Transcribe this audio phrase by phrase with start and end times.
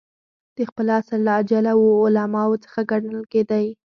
[0.55, 3.67] د خپل عصر له اجله وو علماوو څخه ګڼل کېدئ.